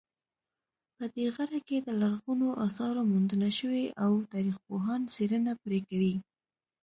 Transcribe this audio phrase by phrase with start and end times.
[0.95, 6.15] په دې غره کې د لرغونو آثارو موندنه شوې او تاریخپوهان څېړنه پرې کوي